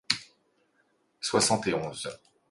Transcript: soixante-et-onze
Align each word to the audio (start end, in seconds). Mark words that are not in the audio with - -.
soixante-et-onze 1.19 2.09